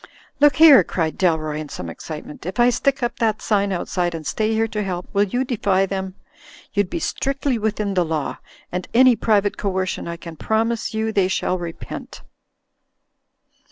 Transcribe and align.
"Look 0.39 0.55
here!" 0.55 0.83
cried 0.83 1.15
Dalroy, 1.19 1.59
in 1.59 1.69
some 1.69 1.87
excitement, 1.87 2.43
"if 2.47 2.59
I 2.59 2.71
stick 2.71 3.03
up 3.03 3.19
that 3.19 3.39
sign 3.39 3.71
outside, 3.71 4.15
and 4.15 4.25
stay 4.25 4.51
here 4.51 4.67
to 4.67 4.81
help, 4.81 5.07
will 5.13 5.25
you 5.25 5.43
defy 5.45 5.85
them? 5.85 6.15
You'd 6.73 6.89
be 6.89 6.97
strictly 6.97 7.59
within 7.59 7.93
the 7.93 8.03
law, 8.03 8.37
and 8.71 8.87
any 8.95 9.15
private 9.15 9.57
coercion 9.57 10.07
I 10.07 10.17
can 10.17 10.37
promise 10.37 10.95
you 10.95 11.11
they 11.11 11.27
shall 11.27 11.59
repent. 11.59 12.23